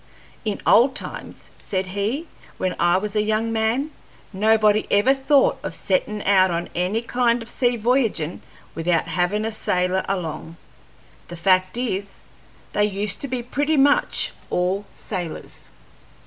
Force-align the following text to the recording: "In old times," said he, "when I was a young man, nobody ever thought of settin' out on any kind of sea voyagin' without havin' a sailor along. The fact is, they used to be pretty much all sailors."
"In 0.45 0.59
old 0.65 0.95
times," 0.95 1.51
said 1.59 1.85
he, 1.85 2.27
"when 2.57 2.75
I 2.79 2.97
was 2.97 3.15
a 3.15 3.21
young 3.21 3.53
man, 3.53 3.91
nobody 4.33 4.87
ever 4.89 5.13
thought 5.13 5.59
of 5.61 5.75
settin' 5.75 6.23
out 6.23 6.49
on 6.49 6.69
any 6.73 7.03
kind 7.03 7.43
of 7.43 7.47
sea 7.51 7.77
voyagin' 7.77 8.41
without 8.73 9.07
havin' 9.09 9.45
a 9.45 9.51
sailor 9.51 10.03
along. 10.09 10.57
The 11.27 11.37
fact 11.37 11.77
is, 11.77 12.21
they 12.73 12.85
used 12.85 13.21
to 13.21 13.27
be 13.27 13.43
pretty 13.43 13.77
much 13.77 14.31
all 14.49 14.85
sailors." 14.89 15.69